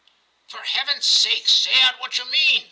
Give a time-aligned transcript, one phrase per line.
[0.25, 2.59] * For Heaven's sake say out what you mean